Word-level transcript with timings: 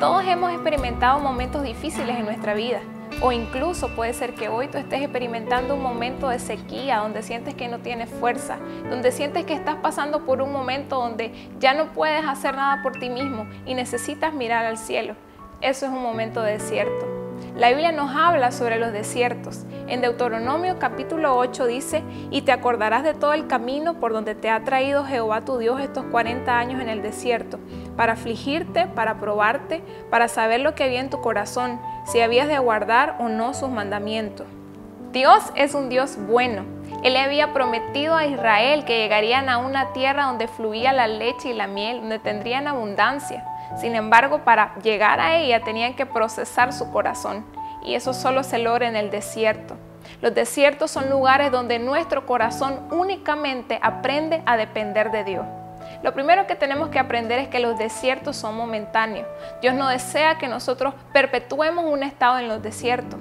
Todos 0.00 0.26
hemos 0.26 0.52
experimentado 0.52 1.18
momentos 1.20 1.62
difíciles 1.62 2.16
en 2.16 2.26
nuestra 2.26 2.52
vida. 2.52 2.80
O 3.22 3.32
incluso 3.32 3.88
puede 3.96 4.12
ser 4.12 4.34
que 4.34 4.50
hoy 4.50 4.68
tú 4.68 4.76
estés 4.76 5.00
experimentando 5.00 5.74
un 5.74 5.82
momento 5.82 6.28
de 6.28 6.38
sequía, 6.38 6.98
donde 6.98 7.22
sientes 7.22 7.54
que 7.54 7.66
no 7.68 7.78
tienes 7.78 8.10
fuerza, 8.10 8.58
donde 8.90 9.10
sientes 9.10 9.46
que 9.46 9.54
estás 9.54 9.76
pasando 9.76 10.26
por 10.26 10.42
un 10.42 10.52
momento 10.52 10.96
donde 10.96 11.32
ya 11.58 11.72
no 11.72 11.94
puedes 11.94 12.26
hacer 12.26 12.56
nada 12.56 12.82
por 12.82 12.92
ti 12.98 13.08
mismo 13.08 13.46
y 13.64 13.72
necesitas 13.72 14.34
mirar 14.34 14.66
al 14.66 14.76
cielo. 14.76 15.14
Eso 15.62 15.86
es 15.86 15.92
un 15.92 16.02
momento 16.02 16.42
de 16.42 16.52
desierto. 16.52 17.25
La 17.56 17.70
Biblia 17.70 17.90
nos 17.90 18.14
habla 18.14 18.52
sobre 18.52 18.78
los 18.78 18.92
desiertos. 18.92 19.64
En 19.88 20.02
Deuteronomio 20.02 20.78
capítulo 20.78 21.38
8 21.38 21.66
dice, 21.66 22.02
y 22.30 22.42
te 22.42 22.52
acordarás 22.52 23.02
de 23.02 23.14
todo 23.14 23.32
el 23.32 23.46
camino 23.46 23.94
por 23.94 24.12
donde 24.12 24.34
te 24.34 24.50
ha 24.50 24.62
traído 24.62 25.06
Jehová 25.06 25.40
tu 25.40 25.56
Dios 25.56 25.80
estos 25.80 26.04
40 26.04 26.58
años 26.58 26.82
en 26.82 26.90
el 26.90 27.00
desierto, 27.00 27.58
para 27.96 28.12
afligirte, 28.12 28.86
para 28.88 29.20
probarte, 29.20 29.82
para 30.10 30.28
saber 30.28 30.60
lo 30.60 30.74
que 30.74 30.84
había 30.84 31.00
en 31.00 31.08
tu 31.08 31.22
corazón, 31.22 31.80
si 32.04 32.20
habías 32.20 32.46
de 32.46 32.56
aguardar 32.56 33.16
o 33.20 33.30
no 33.30 33.54
sus 33.54 33.70
mandamientos. 33.70 34.46
Dios 35.12 35.42
es 35.54 35.74
un 35.74 35.88
Dios 35.88 36.18
bueno. 36.28 36.66
Él 37.02 37.16
había 37.16 37.54
prometido 37.54 38.16
a 38.16 38.26
Israel 38.26 38.84
que 38.84 38.98
llegarían 38.98 39.48
a 39.48 39.56
una 39.56 39.94
tierra 39.94 40.24
donde 40.24 40.46
fluía 40.46 40.92
la 40.92 41.06
leche 41.06 41.50
y 41.50 41.54
la 41.54 41.68
miel, 41.68 42.00
donde 42.00 42.18
tendrían 42.18 42.68
abundancia. 42.68 43.46
Sin 43.76 43.94
embargo, 43.94 44.44
para 44.44 44.74
llegar 44.76 45.20
a 45.20 45.36
ella 45.36 45.60
tenían 45.60 45.94
que 45.94 46.06
procesar 46.06 46.72
su 46.72 46.90
corazón 46.92 47.44
y 47.82 47.94
eso 47.94 48.12
solo 48.12 48.42
se 48.42 48.58
logra 48.58 48.88
en 48.88 48.96
el 48.96 49.10
desierto. 49.10 49.76
Los 50.20 50.34
desiertos 50.34 50.90
son 50.90 51.10
lugares 51.10 51.50
donde 51.50 51.78
nuestro 51.78 52.26
corazón 52.26 52.80
únicamente 52.90 53.78
aprende 53.82 54.42
a 54.46 54.56
depender 54.56 55.10
de 55.10 55.24
Dios. 55.24 55.46
Lo 56.02 56.12
primero 56.14 56.46
que 56.46 56.54
tenemos 56.54 56.88
que 56.88 56.98
aprender 56.98 57.38
es 57.38 57.48
que 57.48 57.60
los 57.60 57.78
desiertos 57.78 58.36
son 58.36 58.56
momentáneos. 58.56 59.26
Dios 59.60 59.74
no 59.74 59.88
desea 59.88 60.38
que 60.38 60.48
nosotros 60.48 60.94
perpetuemos 61.12 61.84
un 61.84 62.02
estado 62.02 62.38
en 62.38 62.48
los 62.48 62.62
desiertos, 62.62 63.18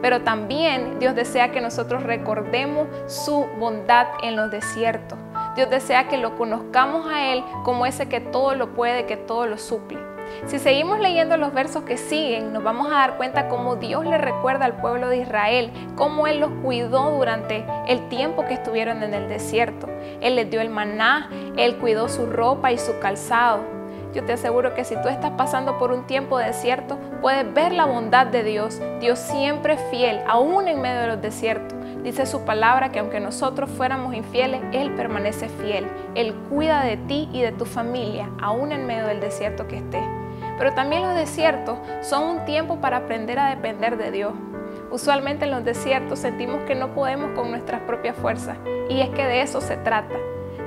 pero 0.00 0.22
también 0.22 0.98
Dios 0.98 1.14
desea 1.14 1.52
que 1.52 1.60
nosotros 1.60 2.02
recordemos 2.02 2.88
su 3.06 3.46
bondad 3.58 4.06
en 4.22 4.36
los 4.36 4.50
desiertos. 4.50 5.18
Dios 5.54 5.68
desea 5.68 6.08
que 6.08 6.16
lo 6.16 6.36
conozcamos 6.36 7.06
a 7.06 7.32
Él 7.32 7.44
como 7.64 7.86
ese 7.86 8.08
que 8.08 8.20
todo 8.20 8.54
lo 8.54 8.74
puede, 8.74 9.06
que 9.06 9.16
todo 9.16 9.46
lo 9.46 9.58
suple. 9.58 9.98
Si 10.46 10.58
seguimos 10.58 10.98
leyendo 10.98 11.36
los 11.36 11.52
versos 11.52 11.82
que 11.84 11.96
siguen, 11.96 12.52
nos 12.52 12.62
vamos 12.62 12.88
a 12.88 12.94
dar 12.94 13.16
cuenta 13.16 13.48
cómo 13.48 13.76
Dios 13.76 14.04
le 14.06 14.18
recuerda 14.18 14.64
al 14.64 14.80
pueblo 14.80 15.08
de 15.08 15.18
Israel, 15.18 15.70
cómo 15.96 16.26
Él 16.26 16.40
los 16.40 16.50
cuidó 16.62 17.10
durante 17.10 17.64
el 17.86 18.08
tiempo 18.08 18.44
que 18.46 18.54
estuvieron 18.54 19.02
en 19.02 19.14
el 19.14 19.28
desierto. 19.28 19.88
Él 20.20 20.36
les 20.36 20.50
dio 20.50 20.60
el 20.60 20.70
maná, 20.70 21.28
Él 21.56 21.76
cuidó 21.76 22.08
su 22.08 22.26
ropa 22.26 22.72
y 22.72 22.78
su 22.78 22.98
calzado. 22.98 23.60
Yo 24.14 24.24
te 24.24 24.34
aseguro 24.34 24.74
que 24.74 24.84
si 24.84 24.94
tú 24.96 25.08
estás 25.08 25.30
pasando 25.32 25.78
por 25.78 25.90
un 25.90 26.06
tiempo 26.06 26.38
de 26.38 26.46
desierto, 26.46 26.98
puedes 27.22 27.52
ver 27.54 27.72
la 27.72 27.86
bondad 27.86 28.26
de 28.26 28.42
Dios. 28.42 28.80
Dios 29.00 29.18
siempre 29.18 29.78
fiel, 29.90 30.20
aún 30.26 30.68
en 30.68 30.82
medio 30.82 31.00
de 31.00 31.06
los 31.06 31.22
desiertos. 31.22 31.78
Dice 32.02 32.26
su 32.26 32.44
palabra 32.44 32.90
que 32.90 32.98
aunque 32.98 33.20
nosotros 33.20 33.70
fuéramos 33.70 34.14
infieles, 34.14 34.60
Él 34.72 34.92
permanece 34.94 35.48
fiel. 35.48 35.86
Él 36.16 36.34
cuida 36.50 36.82
de 36.82 36.96
ti 36.96 37.28
y 37.32 37.42
de 37.42 37.52
tu 37.52 37.64
familia, 37.64 38.28
aún 38.40 38.72
en 38.72 38.86
medio 38.86 39.06
del 39.06 39.20
desierto 39.20 39.68
que 39.68 39.76
estés. 39.76 40.04
Pero 40.58 40.74
también 40.74 41.02
los 41.02 41.14
desiertos 41.14 41.78
son 42.00 42.24
un 42.24 42.44
tiempo 42.44 42.80
para 42.80 42.98
aprender 42.98 43.38
a 43.38 43.50
depender 43.50 43.96
de 43.96 44.10
Dios. 44.10 44.32
Usualmente 44.90 45.44
en 45.44 45.52
los 45.52 45.64
desiertos 45.64 46.18
sentimos 46.18 46.62
que 46.66 46.74
no 46.74 46.88
podemos 46.88 47.30
con 47.38 47.50
nuestras 47.50 47.80
propias 47.82 48.16
fuerzas 48.16 48.58
y 48.90 49.00
es 49.00 49.08
que 49.10 49.24
de 49.24 49.42
eso 49.42 49.60
se 49.60 49.76
trata. 49.76 50.14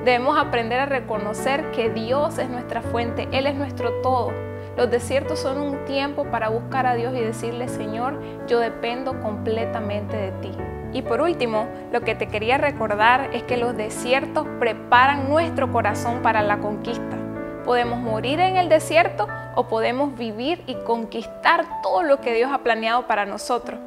Debemos 0.04 0.38
aprender 0.38 0.80
a 0.80 0.86
reconocer 0.86 1.70
que 1.70 1.90
Dios 1.90 2.38
es 2.38 2.48
nuestra 2.48 2.80
fuente, 2.80 3.28
Él 3.30 3.46
es 3.46 3.54
nuestro 3.54 3.92
todo. 4.02 4.32
Los 4.76 4.90
desiertos 4.90 5.38
son 5.38 5.58
un 5.58 5.84
tiempo 5.86 6.24
para 6.30 6.50
buscar 6.50 6.86
a 6.86 6.94
Dios 6.94 7.14
y 7.14 7.20
decirle, 7.20 7.68
Señor, 7.68 8.20
yo 8.46 8.60
dependo 8.60 9.20
completamente 9.22 10.16
de 10.16 10.32
ti. 10.42 10.52
Y 10.92 11.02
por 11.02 11.22
último, 11.22 11.66
lo 11.92 12.02
que 12.02 12.14
te 12.14 12.28
quería 12.28 12.58
recordar 12.58 13.30
es 13.34 13.42
que 13.42 13.56
los 13.56 13.76
desiertos 13.76 14.46
preparan 14.58 15.28
nuestro 15.28 15.72
corazón 15.72 16.20
para 16.22 16.42
la 16.42 16.58
conquista. 16.58 17.16
Podemos 17.64 17.98
morir 17.98 18.38
en 18.38 18.56
el 18.56 18.68
desierto 18.68 19.26
o 19.54 19.66
podemos 19.66 20.16
vivir 20.16 20.62
y 20.66 20.74
conquistar 20.84 21.64
todo 21.82 22.02
lo 22.02 22.20
que 22.20 22.34
Dios 22.34 22.50
ha 22.52 22.58
planeado 22.58 23.06
para 23.06 23.24
nosotros. 23.24 23.80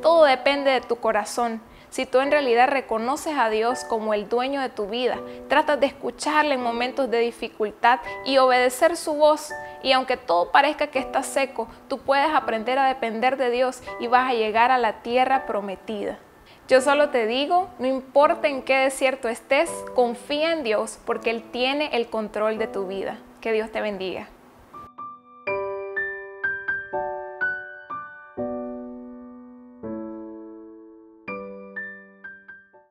Todo 0.00 0.24
depende 0.24 0.70
de 0.70 0.80
tu 0.80 0.96
corazón. 0.96 1.60
Si 1.96 2.04
tú 2.04 2.20
en 2.20 2.30
realidad 2.30 2.68
reconoces 2.68 3.38
a 3.38 3.48
Dios 3.48 3.82
como 3.84 4.12
el 4.12 4.28
dueño 4.28 4.60
de 4.60 4.68
tu 4.68 4.86
vida, 4.86 5.18
tratas 5.48 5.80
de 5.80 5.86
escucharle 5.86 6.56
en 6.56 6.62
momentos 6.62 7.10
de 7.10 7.20
dificultad 7.20 8.00
y 8.26 8.36
obedecer 8.36 8.98
su 8.98 9.14
voz, 9.14 9.50
y 9.82 9.92
aunque 9.92 10.18
todo 10.18 10.52
parezca 10.52 10.88
que 10.88 10.98
está 10.98 11.22
seco, 11.22 11.68
tú 11.88 11.96
puedes 12.00 12.28
aprender 12.34 12.78
a 12.78 12.86
depender 12.86 13.38
de 13.38 13.48
Dios 13.48 13.80
y 13.98 14.08
vas 14.08 14.30
a 14.30 14.34
llegar 14.34 14.70
a 14.72 14.76
la 14.76 15.00
tierra 15.00 15.46
prometida. 15.46 16.18
Yo 16.68 16.82
solo 16.82 17.08
te 17.08 17.26
digo, 17.26 17.70
no 17.78 17.86
importa 17.86 18.46
en 18.46 18.60
qué 18.60 18.76
desierto 18.76 19.30
estés, 19.30 19.70
confía 19.94 20.52
en 20.52 20.64
Dios 20.64 20.98
porque 21.06 21.30
Él 21.30 21.44
tiene 21.50 21.88
el 21.96 22.08
control 22.08 22.58
de 22.58 22.66
tu 22.66 22.86
vida. 22.86 23.20
Que 23.40 23.52
Dios 23.52 23.72
te 23.72 23.80
bendiga. 23.80 24.28